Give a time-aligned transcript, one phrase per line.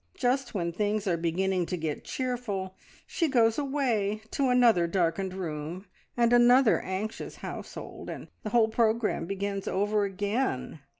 [0.15, 5.85] Just when things are beginning to get cheerful, she goes away to another darkened room
[6.17, 10.79] and another anxious household, and the whole programme begins over again.